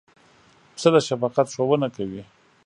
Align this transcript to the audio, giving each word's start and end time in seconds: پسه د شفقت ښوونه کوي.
پسه 0.73 0.89
د 0.93 0.95
شفقت 1.07 1.47
ښوونه 1.53 1.87
کوي. 1.95 2.21